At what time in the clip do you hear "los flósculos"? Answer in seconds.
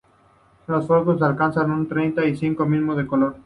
0.65-1.21